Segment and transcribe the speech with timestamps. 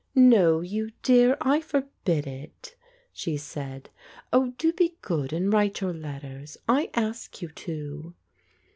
[0.15, 2.75] "No, you dear, I forbid it,"
[3.13, 3.91] she said.
[4.33, 6.57] "Oh, do be good, and write your letters.
[6.67, 8.15] I ask you to."